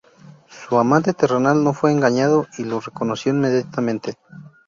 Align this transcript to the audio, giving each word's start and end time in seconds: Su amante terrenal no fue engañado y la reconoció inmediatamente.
Su 0.47 0.79
amante 0.79 1.13
terrenal 1.13 1.63
no 1.63 1.75
fue 1.75 1.91
engañado 1.91 2.47
y 2.57 2.63
la 2.63 2.79
reconoció 2.79 3.33
inmediatamente. 3.33 4.17